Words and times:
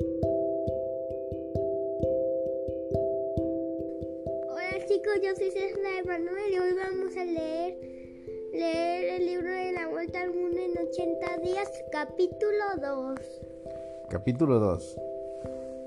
Hola 0.00 0.10
chicos, 4.88 5.20
yo 5.22 5.36
soy 5.36 5.52
César 5.52 5.78
Emanuel 6.02 6.52
y 6.52 6.58
hoy 6.58 6.72
vamos 6.74 7.16
a 7.16 7.24
leer, 7.24 7.78
leer 8.52 9.20
el 9.20 9.26
libro 9.26 9.52
de 9.52 9.70
la 9.72 9.86
vuelta 9.88 10.22
al 10.22 10.34
mundo 10.34 10.58
en 10.58 10.76
80 10.76 11.38
días, 11.38 11.70
capítulo 11.92 12.64
2. 12.82 13.20
Capítulo 14.10 14.58
2. 14.58 14.98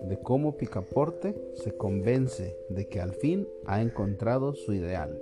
De 0.04 0.18
cómo 0.21 0.55
Picaporte 0.55 1.36
se 1.55 1.76
convence 1.76 2.55
de 2.70 2.88
que 2.88 3.02
al 3.02 3.12
fin 3.12 3.46
ha 3.66 3.82
encontrado 3.82 4.54
su 4.54 4.74
ideal. 4.74 5.21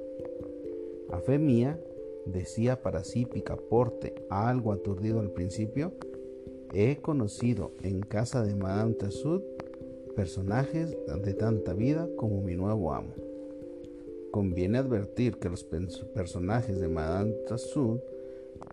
A 1.09 1.21
fe 1.21 1.39
mía, 1.39 1.79
decía 2.27 2.83
para 2.83 3.03
sí 3.03 3.25
Picaporte, 3.25 4.13
algo 4.29 4.73
aturdido 4.73 5.21
al 5.21 5.31
principio, 5.31 5.93
he 6.73 6.97
conocido 6.97 7.71
en 7.81 8.01
casa 8.01 8.43
de 8.43 8.55
Madame 8.55 8.93
Tussaud 8.93 9.41
personajes 10.15 10.97
de 11.23 11.33
tanta 11.33 11.73
vida 11.73 12.07
como 12.15 12.41
mi 12.41 12.55
nuevo 12.55 12.93
amo. 12.93 13.13
Conviene 14.31 14.77
advertir 14.77 15.37
que 15.37 15.49
los 15.49 15.63
personajes 15.63 16.79
de 16.79 16.87
Madame 16.87 17.31
Tussaud 17.47 17.99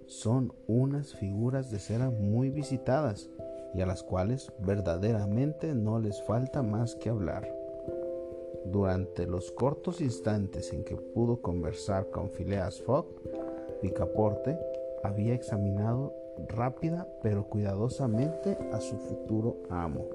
son 0.07 0.53
unas 0.67 1.15
figuras 1.15 1.71
de 1.71 1.79
cera 1.79 2.11
muy 2.11 2.51
visitadas 2.51 3.29
y 3.75 3.81
a 3.81 3.87
las 3.87 4.03
cuales 4.03 4.53
verdaderamente 4.59 5.75
no 5.75 5.99
les 5.99 6.23
falta 6.23 6.63
más 6.63 6.95
que 6.95 7.11
hablar. 7.11 7.49
Durante 8.67 9.27
los 9.27 9.51
cortos 9.51 10.01
instantes 10.01 10.73
en 10.73 10.85
que 10.85 10.97
pudo 10.97 11.41
conversar 11.41 12.11
con 12.11 12.31
Phileas 12.31 12.81
Fogg, 12.83 13.07
Picaporte 13.81 14.59
había 15.03 15.35
examinado 15.35 16.15
rápida 16.49 17.09
pero 17.23 17.49
cuidadosamente 17.49 18.57
a 18.73 18.81
su 18.81 18.97
futuro 18.97 19.59
amo. 19.71 20.07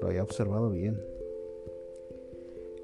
Lo 0.00 0.08
había 0.08 0.22
observado 0.22 0.70
bien. 0.70 1.00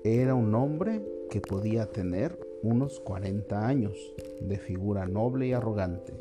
Era 0.05 0.35
un 0.35 0.55
hombre 0.55 1.03
que 1.31 1.41
podía 1.41 1.87
tener 1.87 2.39
unos 2.63 3.01
40 3.01 3.67
años, 3.67 4.15
de 4.41 4.59
figura 4.59 5.07
noble 5.07 5.47
y 5.47 5.53
arrogante, 5.53 6.13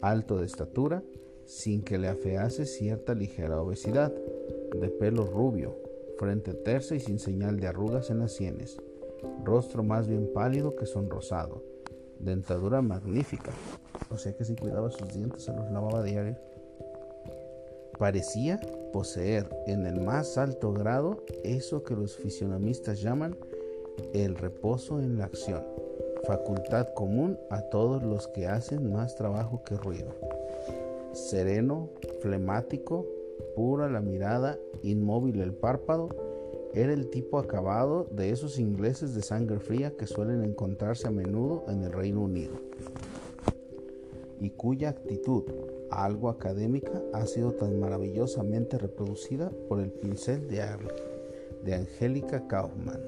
alto 0.00 0.38
de 0.38 0.46
estatura, 0.46 1.02
sin 1.44 1.82
que 1.82 1.98
le 1.98 2.08
afease 2.08 2.66
cierta 2.66 3.14
ligera 3.14 3.60
obesidad, 3.60 4.12
de 4.12 4.88
pelo 4.88 5.24
rubio, 5.24 5.76
frente 6.18 6.54
tersa 6.54 6.94
y 6.94 7.00
sin 7.00 7.18
señal 7.18 7.58
de 7.60 7.66
arrugas 7.66 8.10
en 8.10 8.20
las 8.20 8.32
sienes, 8.32 8.80
rostro 9.44 9.82
más 9.82 10.08
bien 10.08 10.30
pálido 10.32 10.76
que 10.76 10.86
sonrosado, 10.86 11.62
dentadura 12.18 12.80
magnífica, 12.80 13.50
o 14.12 14.18
sea 14.18 14.32
que 14.34 14.44
si 14.44 14.54
cuidaba 14.54 14.90
sus 14.90 15.08
dientes 15.12 15.42
se 15.42 15.52
los 15.52 15.70
lavaba 15.70 16.02
diario. 16.02 16.36
Parecía 17.98 18.60
poseer 18.92 19.48
en 19.66 19.86
el 19.86 20.00
más 20.00 20.36
alto 20.36 20.72
grado 20.72 21.24
eso 21.44 21.82
que 21.82 21.94
los 21.94 22.16
fisionomistas 22.16 23.00
llaman 23.00 23.36
el 24.12 24.36
reposo 24.36 24.98
en 24.98 25.18
la 25.18 25.26
acción, 25.26 25.62
facultad 26.26 26.88
común 26.94 27.38
a 27.50 27.62
todos 27.62 28.02
los 28.02 28.28
que 28.28 28.46
hacen 28.46 28.92
más 28.92 29.14
trabajo 29.14 29.62
que 29.64 29.76
ruido. 29.76 30.10
Sereno, 31.12 31.90
flemático, 32.20 33.06
pura 33.54 33.88
la 33.88 34.00
mirada, 34.00 34.58
inmóvil 34.82 35.40
el 35.40 35.52
párpado, 35.52 36.08
era 36.74 36.94
el 36.94 37.10
tipo 37.10 37.38
acabado 37.38 38.06
de 38.10 38.30
esos 38.30 38.58
ingleses 38.58 39.14
de 39.14 39.20
sangre 39.20 39.58
fría 39.60 39.92
que 39.96 40.06
suelen 40.06 40.42
encontrarse 40.42 41.06
a 41.06 41.10
menudo 41.10 41.64
en 41.68 41.82
el 41.82 41.92
Reino 41.92 42.22
Unido 42.22 42.54
y 44.42 44.50
cuya 44.50 44.90
actitud, 44.90 45.44
algo 45.90 46.28
académica, 46.28 47.00
ha 47.12 47.26
sido 47.26 47.52
tan 47.52 47.78
maravillosamente 47.78 48.76
reproducida 48.76 49.50
por 49.68 49.80
el 49.80 49.90
pincel 49.90 50.48
de, 50.48 50.64
de 51.64 51.74
Angélica 51.74 52.46
Kaufmann. 52.48 53.00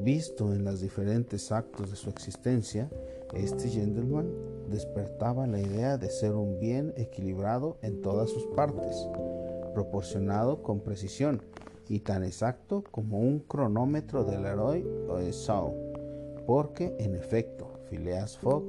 Visto 0.00 0.52
en 0.52 0.64
los 0.64 0.80
diferentes 0.80 1.52
actos 1.52 1.90
de 1.90 1.96
su 1.96 2.10
existencia, 2.10 2.90
este 3.34 3.68
gentleman 3.68 4.32
despertaba 4.70 5.46
la 5.46 5.60
idea 5.60 5.98
de 5.98 6.08
ser 6.08 6.32
un 6.32 6.58
bien 6.58 6.92
equilibrado 6.96 7.76
en 7.82 8.00
todas 8.00 8.30
sus 8.30 8.46
partes, 8.48 8.96
proporcionado 9.74 10.62
con 10.62 10.80
precisión 10.80 11.42
y 11.88 12.00
tan 12.00 12.24
exacto 12.24 12.82
como 12.90 13.20
un 13.20 13.40
cronómetro 13.40 14.24
del 14.24 14.46
héroe 14.46 14.84
Shaw, 15.32 15.74
porque 16.46 16.94
en 16.98 17.14
efecto 17.14 17.70
Phileas 17.88 18.38
Fogg 18.38 18.64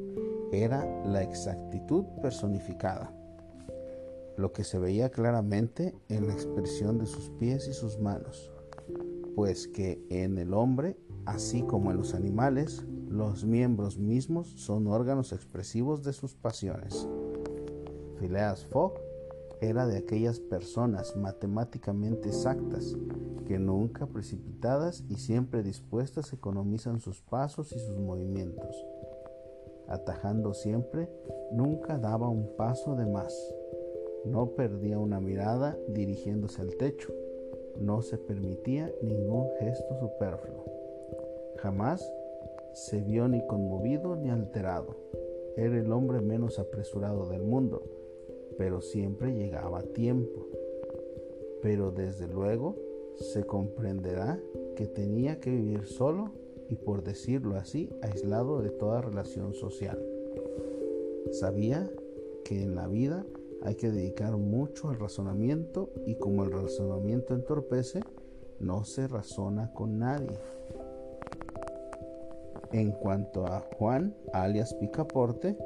era 0.51 0.85
la 1.05 1.23
exactitud 1.23 2.05
personificada, 2.21 3.13
lo 4.37 4.51
que 4.53 4.63
se 4.63 4.79
veía 4.79 5.09
claramente 5.09 5.95
en 6.09 6.27
la 6.27 6.33
expresión 6.33 6.97
de 6.97 7.05
sus 7.05 7.29
pies 7.31 7.67
y 7.67 7.73
sus 7.73 7.99
manos, 7.99 8.51
pues 9.35 9.67
que 9.67 10.05
en 10.09 10.37
el 10.37 10.53
hombre, 10.53 10.97
así 11.25 11.61
como 11.63 11.91
en 11.91 11.97
los 11.97 12.13
animales, 12.13 12.85
los 13.09 13.45
miembros 13.45 13.97
mismos 13.97 14.49
son 14.57 14.87
órganos 14.87 15.31
expresivos 15.31 16.03
de 16.03 16.13
sus 16.13 16.35
pasiones. 16.35 17.07
Phileas 18.19 18.65
Fogg 18.65 18.93
era 19.61 19.87
de 19.87 19.97
aquellas 19.97 20.39
personas 20.39 21.15
matemáticamente 21.15 22.29
exactas 22.29 22.95
que 23.45 23.57
nunca 23.57 24.07
precipitadas 24.07 25.03
y 25.07 25.15
siempre 25.15 25.63
dispuestas 25.63 26.33
economizan 26.33 26.99
sus 26.99 27.21
pasos 27.21 27.71
y 27.71 27.79
sus 27.79 27.97
movimientos 27.97 28.75
atajando 29.87 30.53
siempre, 30.53 31.07
nunca 31.51 31.97
daba 31.97 32.29
un 32.29 32.55
paso 32.55 32.95
de 32.95 33.05
más. 33.05 33.53
No 34.25 34.51
perdía 34.51 34.97
una 34.97 35.19
mirada 35.19 35.77
dirigiéndose 35.87 36.61
al 36.61 36.75
techo. 36.75 37.13
No 37.79 38.01
se 38.01 38.17
permitía 38.17 38.91
ningún 39.01 39.49
gesto 39.59 39.95
superfluo. 39.99 40.65
Jamás 41.57 42.11
se 42.73 43.01
vio 43.01 43.27
ni 43.27 43.45
conmovido 43.45 44.15
ni 44.15 44.29
alterado. 44.29 44.95
Era 45.55 45.77
el 45.77 45.91
hombre 45.91 46.21
menos 46.21 46.59
apresurado 46.59 47.27
del 47.29 47.43
mundo, 47.43 47.83
pero 48.57 48.81
siempre 48.81 49.33
llegaba 49.33 49.79
a 49.79 49.83
tiempo. 49.83 50.47
Pero 51.61 51.91
desde 51.91 52.27
luego 52.27 52.75
se 53.15 53.43
comprenderá 53.45 54.39
que 54.75 54.87
tenía 54.87 55.39
que 55.39 55.51
vivir 55.51 55.85
solo 55.85 56.31
y 56.69 56.75
por 56.75 57.03
decirlo 57.03 57.55
así, 57.55 57.89
aislado 58.01 58.61
de 58.61 58.69
toda 58.69 59.01
relación 59.01 59.53
social. 59.53 59.99
Sabía 61.31 61.89
que 62.43 62.63
en 62.63 62.75
la 62.75 62.87
vida 62.87 63.25
hay 63.63 63.75
que 63.75 63.91
dedicar 63.91 64.37
mucho 64.37 64.89
al 64.89 64.99
razonamiento 64.99 65.89
y 66.05 66.15
como 66.15 66.43
el 66.43 66.51
razonamiento 66.51 67.33
entorpece, 67.33 68.01
no 68.59 68.83
se 68.83 69.07
razona 69.07 69.73
con 69.73 69.99
nadie. 69.99 70.37
En 72.71 72.91
cuanto 72.91 73.45
a 73.45 73.61
Juan, 73.77 74.15
alias 74.33 74.73
Picaporte, 74.75 75.57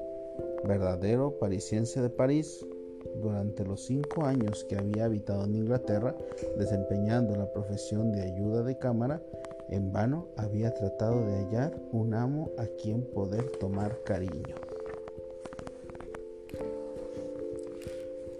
verdadero 0.66 1.38
parisiense 1.40 2.02
de 2.02 2.10
París, 2.10 2.66
durante 3.22 3.66
los 3.66 3.86
cinco 3.86 4.26
años 4.26 4.66
que 4.66 4.76
había 4.76 5.06
habitado 5.06 5.46
en 5.46 5.56
Inglaterra, 5.56 6.16
desempeñando 6.58 7.36
la 7.36 7.52
profesión 7.52 8.12
de 8.12 8.22
ayuda 8.22 8.64
de 8.64 8.78
cámara, 8.78 9.22
en 9.70 9.92
vano 9.92 10.28
había 10.36 10.74
tratado 10.74 11.26
de 11.26 11.34
hallar 11.34 11.80
un 11.92 12.14
amo 12.14 12.52
a 12.58 12.66
quien 12.66 13.04
poder 13.04 13.52
tomar 13.60 14.04
cariño. 14.04 14.56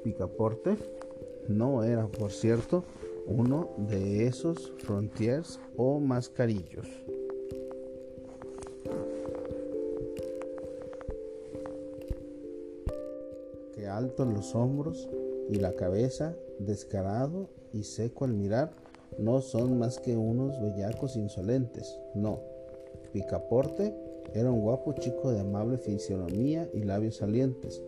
Picaporte 0.04 0.78
no 1.48 1.84
era, 1.84 2.08
por 2.08 2.32
cierto, 2.32 2.84
uno 3.28 3.70
de 3.78 4.26
esos 4.26 4.72
frontiers 4.80 5.60
o 5.78 6.00
mascarillos. 6.00 6.88
Que 13.76 13.88
alto 13.88 14.26
los 14.26 14.56
hombros 14.56 15.08
y 15.50 15.56
la 15.56 15.74
cabeza, 15.74 16.36
descarado 16.60 17.50
y 17.72 17.84
seco 17.84 18.26
al 18.26 18.34
mirar, 18.34 18.72
no 19.18 19.42
son 19.42 19.78
más 19.78 20.00
que 20.00 20.16
unos 20.16 20.62
bellacos 20.62 21.16
insolentes, 21.16 22.00
no. 22.14 22.40
Picaporte 23.12 23.96
era 24.34 24.52
un 24.52 24.62
guapo 24.62 24.94
chico 24.94 25.32
de 25.32 25.40
amable 25.40 25.78
fisionomía 25.78 26.70
y 26.74 26.84
labios 26.84 27.18
salientes, 27.18 27.82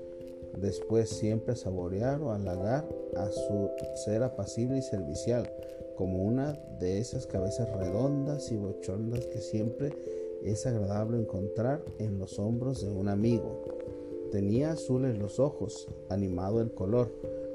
después 0.58 1.10
siempre 1.10 1.56
saborear 1.56 2.22
o 2.22 2.32
halagar 2.32 2.88
a 3.16 3.32
su 3.32 3.70
ser 4.04 4.24
apacible 4.24 4.80
y 4.80 4.82
servicial, 4.82 5.52
como 5.96 6.24
una 6.24 6.54
de 6.80 6.98
esas 7.00 7.28
cabezas 7.28 7.70
redondas 7.78 8.52
y 8.52 8.58
bochondas 8.58 9.28
que 9.28 9.40
siempre 9.40 9.92
es 10.44 10.66
agradable 10.66 11.20
encontrar 11.20 11.84
en 12.00 12.18
los 12.18 12.40
hombros 12.40 12.82
de 12.82 12.92
un 12.92 13.08
amigo. 13.08 13.62
Tenía 14.32 14.72
azules 14.72 15.18
los 15.18 15.40
ojos, 15.40 15.88
animado 16.10 16.62
el 16.62 16.72
color, 16.72 17.12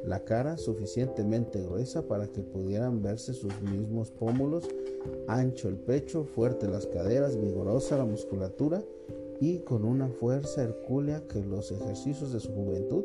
la 0.07 0.21
cara 0.21 0.57
suficientemente 0.57 1.63
gruesa 1.63 2.07
para 2.07 2.29
que 2.29 2.41
pudieran 2.41 3.03
verse 3.03 3.35
sus 3.35 3.61
mismos 3.61 4.13
pómulos, 4.13 4.69
ancho 5.27 5.69
el 5.69 5.77
pecho, 5.77 6.25
fuerte 6.25 6.69
las 6.69 6.87
caderas, 6.87 7.37
vigorosa 7.37 7.99
la 7.99 8.05
musculatura 8.05 8.83
y 9.41 9.59
con 9.59 9.85
una 9.85 10.09
fuerza 10.09 10.63
hercúlea 10.63 11.25
que 11.29 11.43
los 11.43 11.73
ejercicios 11.73 12.33
de 12.33 12.41
su 12.41 12.53
juventud 12.53 13.05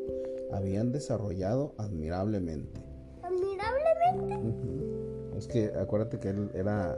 habían 0.51 0.91
desarrollado 0.91 1.73
admirablemente. 1.77 2.79
¿Admirablemente? 3.23 5.37
Es 5.37 5.47
que 5.47 5.71
acuérdate 5.75 6.19
que 6.19 6.29
él 6.29 6.51
era 6.53 6.97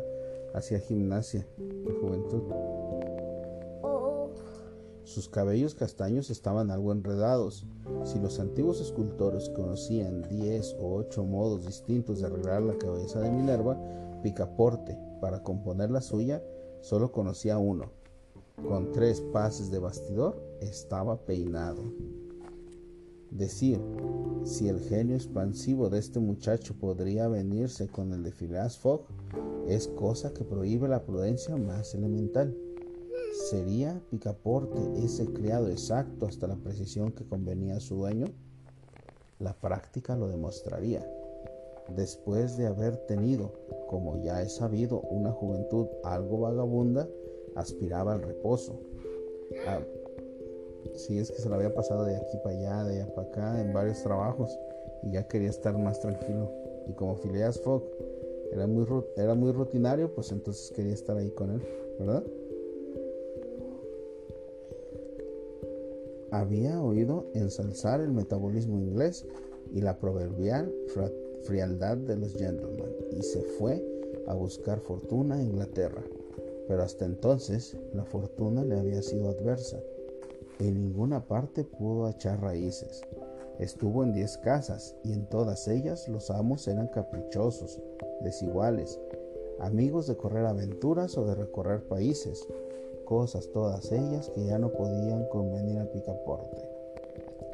hacía 0.53 0.79
gimnasia 0.79 1.47
de 1.57 1.93
juventud. 1.93 2.43
Sus 5.03 5.27
cabellos 5.27 5.75
castaños 5.75 6.29
estaban 6.29 6.71
algo 6.71 6.91
enredados. 6.91 7.65
Si 8.05 8.19
los 8.19 8.39
antiguos 8.39 8.79
escultores 8.79 9.49
conocían 9.49 10.21
10 10.29 10.77
o 10.79 10.95
8 10.95 11.23
modos 11.25 11.65
distintos 11.65 12.19
de 12.19 12.27
arreglar 12.27 12.61
la 12.61 12.77
cabeza 12.77 13.19
de 13.19 13.31
Minerva, 13.31 13.77
Picaporte, 14.21 14.97
para 15.19 15.43
componer 15.43 15.91
la 15.91 16.01
suya, 16.01 16.41
solo 16.81 17.11
conocía 17.11 17.57
uno. 17.57 17.91
Con 18.67 18.91
tres 18.91 19.21
pases 19.33 19.71
de 19.71 19.79
bastidor 19.79 20.41
estaba 20.61 21.17
peinado. 21.25 21.83
Decir 23.31 23.81
si 24.43 24.67
el 24.67 24.79
genio 24.79 25.15
expansivo 25.15 25.89
de 25.89 25.99
este 25.99 26.19
muchacho 26.19 26.75
podría 26.75 27.27
venirse 27.27 27.87
con 27.87 28.13
el 28.13 28.23
de 28.23 28.31
Phileas 28.31 28.77
Fogg 28.77 29.05
es 29.67 29.87
cosa 29.87 30.33
que 30.33 30.43
prohíbe 30.43 30.87
la 30.87 31.03
prudencia 31.03 31.57
más 31.57 31.95
elemental. 31.95 32.55
¿Sería 33.49 34.01
Picaporte 34.09 34.79
ese 35.03 35.25
criado 35.25 35.67
exacto 35.67 36.25
hasta 36.25 36.47
la 36.47 36.55
precisión 36.55 37.11
que 37.11 37.25
convenía 37.25 37.75
a 37.75 37.81
su 37.81 37.95
dueño? 37.97 38.27
La 39.39 39.53
práctica 39.53 40.15
lo 40.15 40.29
demostraría. 40.29 41.05
Después 41.89 42.55
de 42.55 42.67
haber 42.67 42.95
tenido, 43.05 43.51
como 43.87 44.23
ya 44.23 44.41
he 44.41 44.47
sabido, 44.47 45.01
una 45.01 45.31
juventud 45.31 45.87
algo 46.05 46.39
vagabunda, 46.39 47.09
aspiraba 47.55 48.13
al 48.13 48.21
reposo. 48.21 48.79
Ah, 49.67 49.81
sí, 50.95 51.19
es 51.19 51.29
que 51.29 51.41
se 51.41 51.49
lo 51.49 51.55
había 51.55 51.73
pasado 51.73 52.05
de 52.05 52.15
aquí 52.15 52.37
para 52.45 52.55
allá, 52.55 52.83
de 52.85 53.01
allá 53.01 53.13
para 53.13 53.27
acá, 53.27 53.61
en 53.61 53.73
varios 53.73 54.01
trabajos, 54.01 54.57
y 55.03 55.11
ya 55.11 55.27
quería 55.27 55.49
estar 55.49 55.77
más 55.77 55.99
tranquilo. 55.99 56.49
Y 56.87 56.93
como 56.93 57.17
Phileas 57.17 57.59
Fogg 57.59 57.83
era 58.53 58.67
muy, 58.67 58.87
era 59.17 59.35
muy 59.35 59.51
rutinario, 59.51 60.15
pues 60.15 60.31
entonces 60.31 60.71
quería 60.71 60.93
estar 60.93 61.17
ahí 61.17 61.31
con 61.31 61.51
él, 61.51 61.61
¿verdad? 61.99 62.23
Había 66.33 66.81
oído 66.81 67.27
ensalzar 67.35 68.01
el 68.01 68.11
metabolismo 68.11 68.79
inglés 68.79 69.23
y 69.71 69.81
la 69.81 69.99
proverbial 69.99 70.73
frialdad 71.43 71.95
de 71.95 72.17
los 72.17 72.33
gentlemen 72.33 72.89
y 73.15 73.21
se 73.21 73.43
fue 73.43 73.85
a 74.25 74.33
buscar 74.33 74.79
fortuna 74.79 75.35
a 75.35 75.43
Inglaterra. 75.43 76.01
Pero 76.67 76.81
hasta 76.81 77.05
entonces 77.05 77.77
la 77.93 78.03
fortuna 78.03 78.63
le 78.63 78.79
había 78.79 79.03
sido 79.03 79.29
adversa. 79.29 79.79
En 80.57 80.79
ninguna 80.79 81.23
parte 81.23 81.65
pudo 81.65 82.09
echar 82.09 82.41
raíces. 82.41 83.03
Estuvo 83.59 84.03
en 84.03 84.13
diez 84.13 84.39
casas 84.39 84.95
y 85.03 85.13
en 85.13 85.29
todas 85.29 85.67
ellas 85.67 86.09
los 86.09 86.31
amos 86.31 86.67
eran 86.67 86.87
caprichosos, 86.87 87.79
desiguales, 88.21 88.99
amigos 89.59 90.07
de 90.07 90.17
correr 90.17 90.47
aventuras 90.47 91.15
o 91.15 91.27
de 91.27 91.35
recorrer 91.35 91.83
países, 91.83 92.47
cosas 93.05 93.49
todas 93.51 93.91
ellas 93.91 94.29
que 94.29 94.45
ya 94.45 94.57
no 94.57 94.71
podían 94.71 95.27
convenir 95.29 95.79
a 95.79 95.91
Picaporte. 95.91 96.69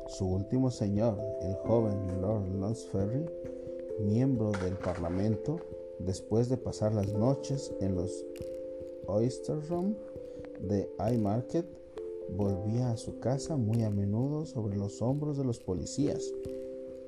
Su 0.08 0.26
último 0.28 0.72
señor, 0.72 1.18
el 1.42 1.54
joven 1.68 2.22
Lord 2.22 2.48
Lonsferry, 2.60 3.26
miembro 4.00 4.52
del 4.64 4.76
Parlamento, 4.76 5.58
después 6.00 6.50
de 6.50 6.58
pasar 6.58 6.94
las 6.94 7.14
noches 7.14 7.74
en 7.82 7.96
los 7.96 8.26
Oyster 9.08 9.58
Room 9.70 9.96
de 10.62 10.90
Haymarket, 10.98 11.66
volvía 12.36 12.92
a 12.92 12.98
su 12.98 13.20
casa 13.20 13.56
muy 13.56 13.84
a 13.84 13.90
menudo 13.90 14.46
sobre 14.46 14.78
los 14.78 15.02
hombros 15.02 15.38
de 15.38 15.44
los 15.44 15.60
policías. 15.60 16.34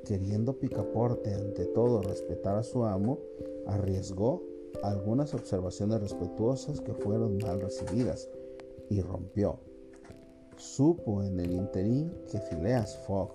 Queriendo 0.06 0.58
Picaporte 0.58 1.34
ante 1.34 1.66
todo 1.66 2.02
respetar 2.02 2.56
a 2.56 2.64
su 2.64 2.84
amo, 2.84 3.20
arriesgó 3.68 4.44
algunas 4.84 5.34
observaciones 5.34 6.02
respetuosas 6.02 6.82
que 6.82 6.94
fueron 6.94 7.38
mal 7.38 7.62
recibidas 7.62 8.30
y 8.90 9.02
rompió. 9.02 9.60
Supo 10.58 11.24
en 11.24 11.40
el 11.40 11.52
interín 11.52 12.12
que 12.30 12.40
Phileas 12.40 12.98
Fogg 13.06 13.32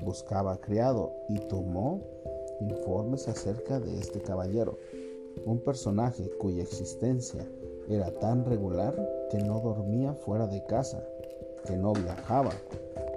buscaba 0.00 0.60
criado 0.60 1.12
y 1.28 1.38
tomó 1.40 2.00
informes 2.60 3.28
acerca 3.28 3.80
de 3.80 3.98
este 3.98 4.20
caballero, 4.20 4.78
un 5.44 5.58
personaje 5.58 6.28
cuya 6.38 6.62
existencia 6.62 7.46
era 7.88 8.10
tan 8.18 8.44
regular 8.44 8.94
que 9.30 9.38
no 9.38 9.60
dormía 9.60 10.14
fuera 10.14 10.46
de 10.46 10.64
casa, 10.64 11.06
que 11.66 11.76
no 11.76 11.92
viajaba, 11.92 12.52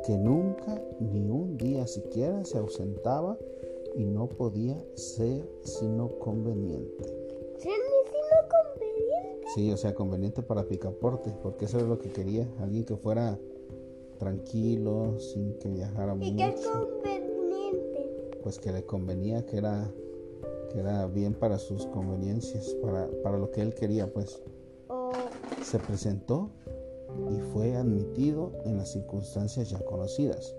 que 0.06 0.18
nunca 0.18 0.82
ni 1.00 1.30
un 1.30 1.58
día 1.58 1.88
siquiera 1.88 2.44
se 2.44 2.58
ausentaba 2.58 3.38
y 3.96 4.06
no 4.06 4.28
podía 4.28 4.78
ser 4.96 5.48
sino 5.64 6.10
conveniente. 6.20 7.21
Sí, 9.56 9.72
o 9.72 9.78
sea, 9.78 9.94
conveniente 9.94 10.42
para 10.42 10.64
Picaporte, 10.68 11.32
porque 11.44 11.66
eso 11.66 11.78
es 11.78 11.84
lo 11.84 12.00
que 12.00 12.10
quería, 12.10 12.48
alguien 12.60 12.86
que 12.86 12.96
fuera 12.96 13.38
tranquilo, 14.18 15.20
sin 15.20 15.58
que 15.60 15.68
viajara 15.70 16.16
¿Y 16.22 16.36
qué 16.36 16.48
mucho, 16.48 16.90
conveniente? 17.04 18.40
pues 18.44 18.60
que 18.60 18.72
le 18.72 18.86
convenía, 18.86 19.46
que 19.46 19.58
era, 19.58 19.92
que 20.72 20.80
era 20.80 21.06
bien 21.08 21.34
para 21.34 21.58
sus 21.58 21.86
conveniencias, 21.88 22.76
para, 22.82 23.10
para 23.24 23.38
lo 23.38 23.52
que 23.52 23.62
él 23.62 23.74
quería, 23.74 24.12
pues. 24.12 24.42
Oh, 24.88 25.12
Se 25.64 25.80
presentó 25.80 26.52
y 27.30 27.40
fue 27.52 27.76
admitido 27.76 28.52
en 28.66 28.78
las 28.78 28.92
circunstancias 28.92 29.70
ya 29.70 29.80
conocidas. 29.80 30.56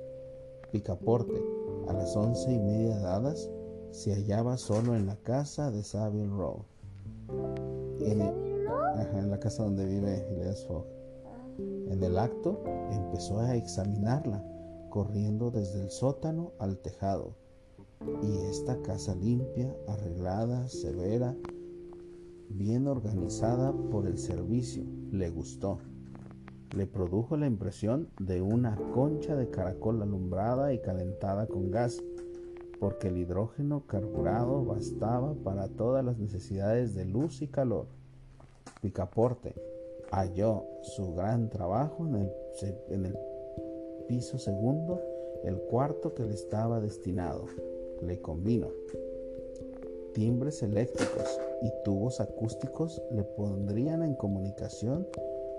Picaporte, 0.71 1.43
a 1.89 1.93
las 1.93 2.17
once 2.17 2.53
y 2.53 2.59
media 2.59 2.99
dadas, 2.99 3.51
se 3.91 4.13
hallaba 4.15 4.57
solo 4.59 4.95
en 4.95 5.07
la 5.07 5.17
casa 5.17 5.71
de 5.71 5.83
Savile 5.83 6.29
Row. 6.29 6.65
En 9.15 9.31
la 9.31 9.39
casa 9.39 9.65
donde 9.65 9.87
vive. 9.87 10.27
En 11.59 12.03
el 12.03 12.19
acto 12.19 12.63
empezó 12.91 13.39
a 13.41 13.55
examinarla, 13.57 14.43
corriendo 14.89 15.51
desde 15.51 15.83
el 15.83 15.91
sótano 15.91 16.53
al 16.59 16.79
tejado. 16.79 17.37
Y 18.23 18.37
esta 18.51 18.81
casa 18.83 19.15
limpia, 19.15 19.77
arreglada, 19.87 20.69
severa, 20.69 21.37
bien 22.49 22.89
organizada 22.89 23.73
por 23.91 24.07
el 24.07 24.19
servicio, 24.19 24.85
le 25.11 25.31
gustó. 25.31 25.79
Le 26.75 26.87
produjo 26.87 27.37
la 27.37 27.47
impresión 27.47 28.09
de 28.19 28.41
una 28.41 28.77
concha 28.95 29.37
de 29.37 29.51
caracol 29.51 30.03
alumbrada 30.03 30.73
y 30.73 30.81
calentada 30.81 31.47
con 31.47 31.71
gas, 31.71 32.03
porque 32.81 33.09
el 33.09 33.19
hidrógeno 33.19 33.87
carburado 33.87 34.65
bastaba 34.65 35.35
para 35.35 35.69
todas 35.69 36.05
las 36.05 36.19
necesidades 36.19 36.95
de 36.95 37.05
luz 37.05 37.43
y 37.43 37.49
calor. 37.49 37.87
Picaporte 38.83 39.55
halló 40.11 40.65
su 40.83 41.15
gran 41.15 41.49
trabajo 41.49 42.05
en 42.07 42.15
el, 42.17 42.33
se- 42.55 42.77
en 42.91 43.07
el 43.07 43.17
piso 44.09 44.39
segundo, 44.39 45.01
el 45.45 45.57
cuarto 45.57 46.13
que 46.15 46.25
le 46.25 46.35
estaba 46.35 46.81
destinado. 46.81 47.47
Le 48.03 48.21
convino. 48.21 48.69
Timbres 50.13 50.63
eléctricos 50.63 51.39
y 51.63 51.71
tubos 51.85 52.21
acústicos 52.21 53.01
le 53.13 53.23
pondrían 53.23 54.03
en 54.03 54.15
comunicación 54.17 55.07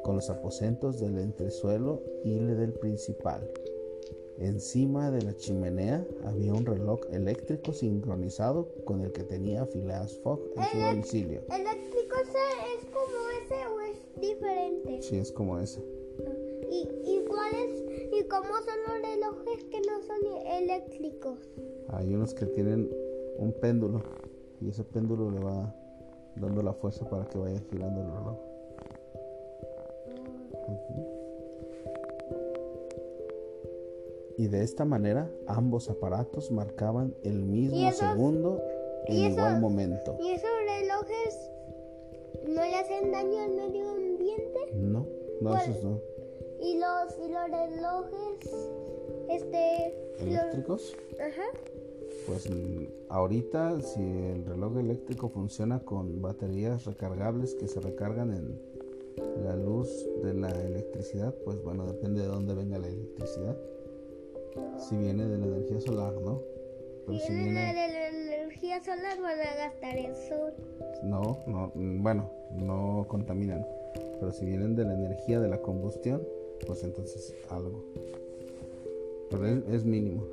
con 0.04 0.16
los 0.18 0.30
aposentos 0.30 1.00
del 1.00 1.18
entresuelo 1.18 2.02
y 2.26 2.40
le 2.42 2.56
del 2.56 2.74
principal. 2.74 3.50
Encima 4.38 5.10
de 5.12 5.22
la 5.22 5.34
chimenea 5.38 6.06
había 6.26 6.54
un 6.54 6.66
reloj 6.66 7.00
eléctrico 7.12 7.72
sincronizado 7.72 8.68
con 8.84 9.02
el 9.02 9.12
que 9.14 9.24
tenía 9.24 9.66
Phileas 9.66 10.18
Fogg 10.20 10.42
en 10.58 10.64
su 10.66 10.78
domicilio. 10.80 11.42
¿Eléctrico 11.50 12.16
ese 12.22 12.78
es 12.78 12.86
como 12.92 13.18
ese 13.46 13.68
o 13.68 13.80
es 13.82 13.98
Sí, 15.04 15.18
es 15.18 15.32
como 15.32 15.60
ese. 15.60 15.82
¿Y, 16.72 16.88
y 17.04 17.26
cuáles 17.26 17.84
y 18.14 18.24
cómo 18.28 18.48
son 18.48 18.78
los 18.88 19.02
relojes 19.02 19.64
que 19.66 19.80
no 19.82 20.02
son 20.02 20.48
eléctricos? 20.64 21.40
Hay 21.90 22.14
unos 22.14 22.34
que 22.34 22.46
tienen 22.46 22.90
un 23.38 23.52
péndulo 23.60 24.02
y 24.62 24.70
ese 24.70 24.84
péndulo 24.84 25.30
le 25.30 25.40
va 25.40 25.76
dando 26.38 26.64
la 26.64 26.74
fuerza 26.74 27.08
para 27.10 27.26
que 27.26 27.38
vaya 27.38 27.60
girando 27.70 28.02
el 28.02 28.08
reloj. 28.12 28.38
Y 34.38 34.48
de 34.48 34.64
esta 34.64 34.84
manera 34.86 35.30
ambos 35.48 35.90
aparatos 35.90 36.52
marcaban 36.52 37.14
el 37.24 37.44
mismo 37.44 37.78
¿Y 37.78 37.86
esos- 37.86 38.00
segundo 38.10 38.62
en 39.06 39.16
y 39.16 39.26
igual 39.28 39.60
momento. 39.62 40.18
¿Y 40.20 40.32
esos 40.32 40.50
No, 45.44 45.58
esos 45.58 45.84
no. 45.84 46.00
¿Y 46.62 46.78
los, 46.80 47.18
y 47.20 47.32
los 47.32 47.50
relojes, 47.50 48.50
este... 49.30 49.94
los- 50.20 50.28
¿Eléctricos? 50.28 50.96
Ajá. 51.20 51.44
Pues 52.28 52.50
mm, 52.50 52.86
ahorita 53.10 53.82
si 53.82 54.02
el 54.02 54.46
reloj 54.46 54.78
eléctrico 54.78 55.30
funciona 55.30 55.80
con 55.80 56.22
baterías 56.22 56.86
recargables 56.86 57.56
que 57.56 57.68
se 57.68 57.82
recargan 57.82 58.32
en 58.34 58.62
la 59.44 59.56
luz 59.56 59.90
de 60.24 60.34
la 60.34 60.50
electricidad, 60.50 61.34
pues 61.44 61.62
bueno, 61.64 61.86
depende 61.86 62.22
de 62.22 62.28
dónde 62.28 62.54
venga 62.54 62.78
la 62.80 62.88
electricidad. 62.88 63.58
Si 64.78 64.96
viene 64.96 65.26
de 65.28 65.38
la 65.38 65.46
energía 65.48 65.82
solar, 65.82 66.14
¿no? 66.14 66.42
Pero 67.06 67.20
si 67.20 67.34
Viene 67.34 67.44
viene, 67.52 67.74
de 67.74 67.88
la 67.94 68.08
energía 68.08 68.82
solas 68.84 69.20
van 69.20 69.40
a 69.40 69.56
gastar 69.56 69.98
el 69.98 70.16
sol. 70.16 70.54
No, 71.04 71.40
no, 71.48 71.72
bueno, 71.76 72.30
no 72.52 73.06
contaminan. 73.10 73.66
Pero 74.20 74.32
si 74.32 74.46
vienen 74.46 74.76
de 74.76 74.86
la 74.86 74.94
energía 74.94 75.40
de 75.40 75.48
la 75.50 75.62
combustión, 75.62 76.22
pues 76.66 76.84
entonces 76.84 77.36
algo. 77.50 77.84
Pero 79.30 79.48
es, 79.48 79.64
es 79.70 79.86
mínimo. 79.86 80.24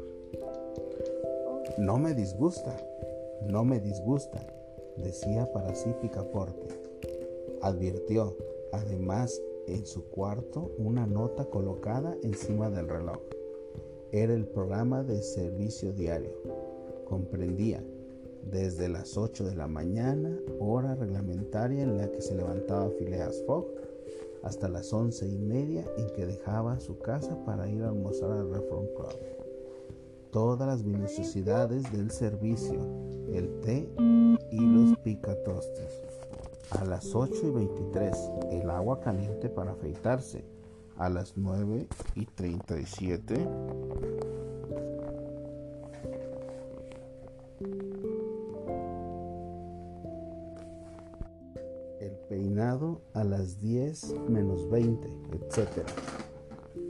No 1.78 1.98
me 1.98 2.14
disgusta, 2.14 2.76
no 3.48 3.64
me 3.64 3.80
disgusta, 3.80 4.46
decía 4.96 5.50
para 5.52 5.74
sí 5.74 5.94
Picaporte. 6.00 6.68
Advirtió, 7.62 8.36
además, 8.72 9.40
en 9.66 9.86
su 9.86 10.04
cuarto 10.06 10.72
una 10.78 11.06
nota 11.06 11.44
colocada 11.44 12.16
encima 12.22 12.70
del 12.70 12.88
reloj. 12.88 13.18
Era 14.12 14.34
el 14.34 14.46
programa 14.46 15.04
de 15.04 15.22
servicio 15.22 15.92
diario. 15.92 16.32
Comprendía 17.04 17.82
desde 18.44 18.88
las 18.88 19.16
8 19.16 19.44
de 19.44 19.54
la 19.54 19.68
mañana, 19.68 20.36
hora 20.58 20.94
reglamentaria 20.94 21.82
en 21.82 21.96
la 21.96 22.10
que 22.10 22.20
se 22.20 22.34
levantaba 22.34 22.90
Phileas 22.98 23.42
Fogg, 23.46 23.66
hasta 24.42 24.68
las 24.68 24.92
once 24.92 25.28
y 25.28 25.38
media 25.38 25.84
en 25.96 26.10
que 26.14 26.26
dejaba 26.26 26.80
su 26.80 26.98
casa 26.98 27.36
para 27.44 27.68
ir 27.68 27.82
a 27.82 27.88
almorzar 27.88 28.30
al 28.30 28.52
Reform 28.52 28.86
Club. 28.94 29.18
Todas 30.30 30.66
las 30.66 30.84
minuciosidades 30.84 31.90
del 31.92 32.10
servicio, 32.10 32.80
el 33.32 33.60
té 33.60 33.88
y 34.50 34.60
los 34.60 34.96
picatostes. 34.98 36.02
A 36.70 36.84
las 36.84 37.14
8 37.14 37.48
y 37.48 37.50
23, 37.50 38.16
el 38.52 38.70
agua 38.70 39.00
caliente 39.00 39.48
para 39.48 39.72
afeitarse. 39.72 40.44
A 40.96 41.08
las 41.08 41.36
9 41.36 41.88
y 42.14 42.26
37, 42.26 43.34
peinado 52.70 53.00
a 53.14 53.24
las 53.24 53.60
10 53.60 54.14
menos 54.28 54.68
20, 54.70 55.08
etc. 55.32 55.84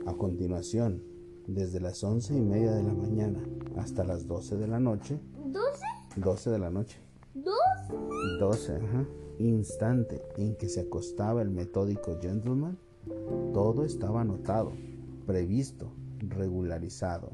A 0.05 0.13
continuación, 0.13 1.01
desde 1.47 1.79
las 1.79 2.03
11 2.03 2.35
y 2.35 2.41
media 2.41 2.71
de 2.71 2.83
la 2.83 2.93
mañana 2.93 3.39
hasta 3.77 4.03
las 4.03 4.27
12 4.27 4.57
de 4.57 4.67
la 4.67 4.79
noche, 4.79 5.19
¿12? 5.47 5.61
12 6.17 6.49
de 6.51 6.59
la 6.59 6.69
noche, 6.69 6.97
¿12? 7.35 8.39
12, 8.39 8.75
ajá, 8.75 9.05
instante 9.39 10.21
en 10.37 10.55
que 10.55 10.69
se 10.69 10.81
acostaba 10.81 11.41
el 11.41 11.49
metódico 11.49 12.19
gentleman, 12.21 12.77
todo 13.53 13.83
estaba 13.83 14.21
anotado, 14.21 14.73
previsto, 15.25 15.91
regularizado. 16.19 17.31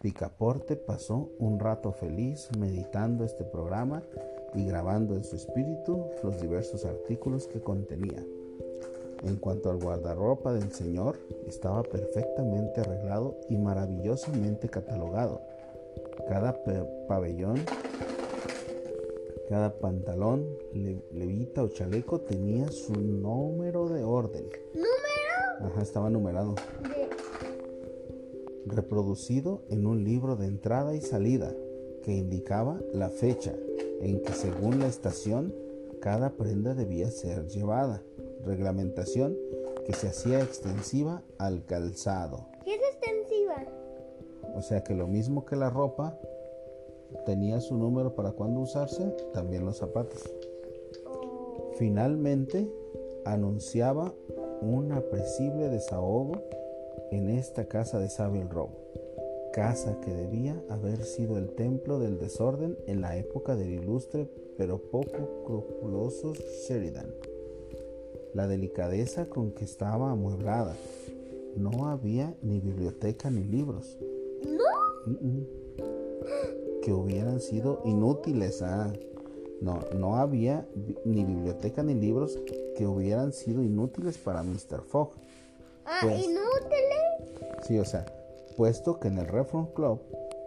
Picaporte 0.00 0.74
pasó 0.76 1.30
un 1.38 1.60
rato 1.60 1.92
feliz 1.92 2.48
meditando 2.58 3.22
este 3.24 3.44
programa 3.44 4.02
y 4.54 4.64
grabando 4.64 5.14
en 5.14 5.24
su 5.24 5.36
espíritu 5.36 6.06
los 6.22 6.40
diversos 6.40 6.84
artículos 6.84 7.46
que 7.46 7.60
contenía. 7.60 8.24
En 9.22 9.36
cuanto 9.36 9.70
al 9.70 9.78
guardarropa 9.78 10.52
del 10.54 10.72
señor, 10.72 11.18
estaba 11.46 11.82
perfectamente 11.82 12.80
arreglado 12.80 13.36
y 13.50 13.56
maravillosamente 13.58 14.68
catalogado. 14.68 15.42
Cada 16.28 16.62
pabellón, 17.06 17.56
cada 19.48 19.72
pantalón, 19.78 20.46
le- 20.72 21.02
levita 21.12 21.62
o 21.62 21.68
chaleco 21.68 22.20
tenía 22.20 22.68
su 22.70 22.94
número 22.94 23.88
de 23.88 24.04
orden. 24.04 24.44
¿Número? 24.74 24.90
Ajá, 25.60 25.82
estaba 25.82 26.08
numerado. 26.08 26.54
De... 26.54 27.10
reproducido 28.74 29.62
en 29.68 29.86
un 29.86 30.02
libro 30.04 30.36
de 30.36 30.46
entrada 30.46 30.94
y 30.94 31.00
salida 31.00 31.52
que 32.02 32.12
indicaba 32.12 32.80
la 32.94 33.10
fecha 33.10 33.54
en 34.00 34.22
que 34.22 34.32
según 34.32 34.78
la 34.80 34.86
estación 34.86 35.54
cada 36.00 36.30
prenda 36.30 36.74
debía 36.74 37.10
ser 37.10 37.46
llevada, 37.48 38.02
reglamentación 38.44 39.36
que 39.84 39.92
se 39.92 40.08
hacía 40.08 40.40
extensiva 40.40 41.22
al 41.38 41.64
calzado. 41.64 42.46
¿Qué 42.64 42.74
es 42.74 42.80
extensiva? 42.80 43.66
O 44.54 44.62
sea 44.62 44.82
que 44.82 44.94
lo 44.94 45.06
mismo 45.06 45.44
que 45.44 45.56
la 45.56 45.70
ropa 45.70 46.18
tenía 47.26 47.60
su 47.60 47.76
número 47.76 48.14
para 48.14 48.32
cuándo 48.32 48.60
usarse, 48.60 49.04
también 49.32 49.64
los 49.64 49.78
zapatos. 49.78 50.22
Oh, 51.06 51.72
Finalmente 51.76 52.70
anunciaba 53.24 54.12
un 54.60 54.92
apreciable 54.92 55.68
desahogo 55.68 56.32
en 57.10 57.30
esta 57.30 57.66
casa 57.66 57.98
de 57.98 58.08
Savile 58.08 58.48
Row, 58.48 58.70
casa 59.52 59.98
que 60.00 60.12
debía 60.12 60.62
haber 60.68 61.04
sido 61.04 61.36
el 61.38 61.50
templo 61.54 61.98
del 61.98 62.18
desorden 62.18 62.76
en 62.86 63.00
la 63.00 63.16
época 63.16 63.56
del 63.56 63.70
ilustre 63.70 64.28
pero 64.56 64.78
poco 64.78 65.44
crupuloso 65.44 66.34
Sheridan. 66.34 67.06
La 68.34 68.46
delicadeza 68.46 69.28
con 69.28 69.52
que 69.52 69.64
estaba 69.64 70.10
amueblada. 70.10 70.76
No 71.56 71.86
había 71.88 72.34
ni 72.42 72.60
biblioteca 72.60 73.30
ni 73.30 73.42
libros. 73.42 73.98
¿No? 74.44 75.12
Mm, 75.12 75.26
mm. 75.26 75.46
que 76.82 76.92
hubieran 76.92 77.40
sido 77.40 77.80
inútiles. 77.84 78.62
ah. 78.62 78.92
No, 79.60 79.80
no 79.94 80.16
había 80.16 80.66
ni 81.04 81.24
biblioteca 81.24 81.82
ni 81.82 81.94
libros 81.94 82.38
que 82.76 82.86
hubieran 82.86 83.32
sido 83.32 83.62
inútiles 83.62 84.16
para 84.16 84.42
Mr. 84.42 84.82
Fogg. 84.86 85.10
Ah, 85.84 85.98
Pues- 86.02 86.24
inútiles. 86.24 87.66
Sí, 87.66 87.78
o 87.78 87.84
sea, 87.84 88.06
puesto 88.56 88.98
que 89.00 89.08
en 89.08 89.18
el 89.18 89.26
Reform 89.26 89.66
Club 89.74 90.00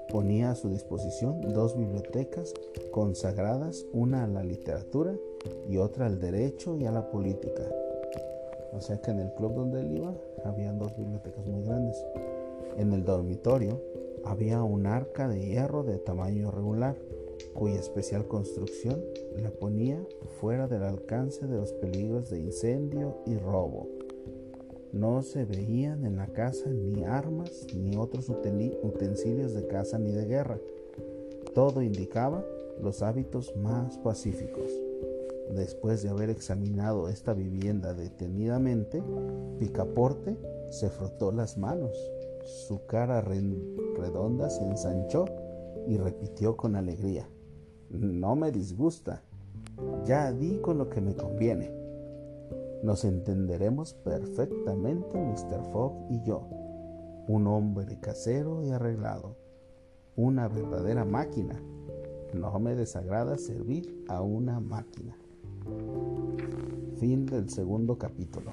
ponía 0.09 0.51
a 0.51 0.55
su 0.55 0.69
disposición 0.69 1.41
dos 1.53 1.77
bibliotecas 1.77 2.53
consagradas, 2.91 3.85
una 3.93 4.23
a 4.23 4.27
la 4.27 4.43
literatura 4.43 5.15
y 5.67 5.77
otra 5.77 6.05
al 6.05 6.19
derecho 6.19 6.77
y 6.77 6.85
a 6.85 6.91
la 6.91 7.09
política. 7.09 7.63
O 8.73 8.81
sea 8.81 8.99
que 9.01 9.11
en 9.11 9.19
el 9.19 9.33
club 9.33 9.53
donde 9.53 9.81
él 9.81 9.97
iba 9.97 10.13
habían 10.45 10.79
dos 10.79 10.95
bibliotecas 10.97 11.45
muy 11.45 11.63
grandes. 11.63 12.03
En 12.77 12.91
el 12.93 13.05
dormitorio 13.05 13.81
había 14.25 14.63
un 14.63 14.87
arca 14.87 15.27
de 15.27 15.39
hierro 15.39 15.83
de 15.83 15.97
tamaño 15.97 16.51
regular, 16.51 16.95
cuya 17.53 17.79
especial 17.79 18.27
construcción 18.27 19.03
la 19.37 19.51
ponía 19.51 20.03
fuera 20.39 20.67
del 20.67 20.83
alcance 20.83 21.45
de 21.45 21.57
los 21.57 21.73
peligros 21.73 22.29
de 22.29 22.39
incendio 22.39 23.17
y 23.25 23.37
robo. 23.37 23.87
No 24.93 25.23
se 25.23 25.43
veían 25.45 26.05
en 26.05 26.17
la 26.17 26.27
casa 26.27 26.69
ni 26.69 27.03
armas 27.03 27.65
ni 27.75 27.97
otros 27.97 28.29
utensilios 28.29 29.55
de 29.55 29.65
caza 29.65 29.97
ni 29.97 30.11
de 30.11 30.25
guerra. 30.25 30.59
Todo 31.55 31.81
indicaba 31.81 32.45
los 32.79 33.01
hábitos 33.01 33.55
más 33.57 33.97
pacíficos. 33.97 34.71
Después 35.55 36.03
de 36.03 36.09
haber 36.09 36.29
examinado 36.29 37.09
esta 37.09 37.33
vivienda 37.33 37.95
detenidamente, 37.95 39.03
Picaporte 39.59 40.37
se 40.69 40.89
frotó 40.89 41.31
las 41.31 41.57
manos. 41.57 41.97
Su 42.67 42.85
cara 42.85 43.19
redonda 43.21 44.51
se 44.51 44.63
ensanchó 44.63 45.25
y 45.87 45.97
repitió 45.97 46.55
con 46.55 46.75
alegría. 46.75 47.27
No 47.89 48.35
me 48.35 48.51
disgusta. 48.51 49.23
Ya 50.05 50.31
di 50.31 50.57
con 50.59 50.77
lo 50.77 50.89
que 50.89 51.01
me 51.01 51.15
conviene. 51.15 51.82
Nos 52.83 53.05
entenderemos 53.05 53.93
perfectamente 53.93 55.17
Mr. 55.17 55.63
Fogg 55.71 55.93
y 56.09 56.21
yo. 56.23 56.45
Un 57.29 57.47
hombre 57.47 57.97
casero 58.01 58.61
y 58.61 58.71
arreglado. 58.71 59.37
Una 60.17 60.49
verdadera 60.49 61.05
máquina. 61.05 61.63
No 62.33 62.59
me 62.59 62.75
desagrada 62.75 63.37
servir 63.37 64.03
a 64.09 64.21
una 64.21 64.59
máquina. 64.59 65.17
Fin 66.97 67.25
del 67.25 67.49
segundo 67.49 67.97
capítulo. 67.97 68.51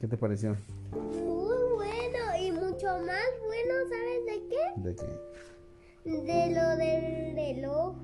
¿Qué 0.00 0.08
te 0.08 0.16
pareció? 0.16 0.56
Muy 0.90 1.74
bueno 1.76 2.18
y 2.42 2.50
mucho 2.50 2.86
más 3.06 3.30
bueno, 3.46 3.74
¿sabes 3.88 4.26
de 4.26 4.48
qué? 4.48 4.80
De 4.82 4.96
que, 4.96 6.20
De 6.32 6.52
lo 6.52 6.76
del 6.76 7.36
reloj 7.36 7.94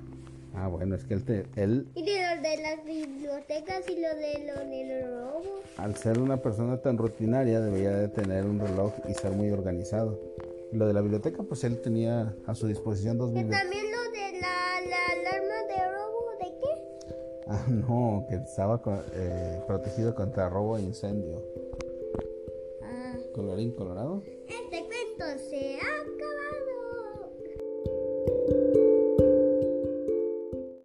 ah, 0.57 0.67
bueno, 0.67 0.95
es 0.95 1.05
que 1.05 1.13
él, 1.13 1.23
te- 1.23 1.45
él, 1.55 1.87
y 1.95 2.03
de 2.05 2.11
lo 2.21 2.41
de 2.41 2.57
las 2.61 2.83
bibliotecas 2.85 3.87
y 3.89 3.95
lo 4.01 4.09
de 4.15 4.45
lo 4.45 4.69
del 4.69 5.07
robo. 5.11 5.61
al 5.77 5.95
ser 5.95 6.19
una 6.19 6.37
persona 6.41 6.77
tan 6.81 6.97
rutinaria, 6.97 7.59
debería 7.61 7.91
de 7.91 8.07
tener 8.09 8.45
un 8.45 8.59
reloj 8.59 8.93
y 9.07 9.13
ser 9.13 9.31
muy 9.31 9.49
organizado. 9.51 10.19
Lo 10.73 10.85
de 10.87 10.93
la 10.93 11.01
biblioteca, 11.01 11.43
pues 11.43 11.63
él 11.63 11.79
tenía 11.81 12.35
a 12.45 12.53
su 12.53 12.67
disposición 12.67 13.17
dos 13.17 13.31
bibliotecas. 13.33 13.61
también 13.61 13.85
lo 13.89 14.11
de 14.11 14.39
la, 14.41 14.81
la 14.89 15.29
alarma 15.31 15.63
de 15.69 15.91
robo, 15.95 16.31
¿de 16.39 16.59
qué? 16.59 17.07
Ah, 17.49 17.65
no, 17.69 18.25
que 18.27 18.35
estaba 18.35 18.81
eh, 19.13 19.61
protegido 19.65 20.13
contra 20.13 20.49
robo 20.49 20.77
e 20.77 20.81
incendio. 20.81 21.41
Ah, 22.83 23.15
Colorín 23.33 23.71
colorado. 23.71 24.21
este 24.47 24.85
cuento 24.85 25.43
se 25.49 25.75
acabó. 25.77 26.16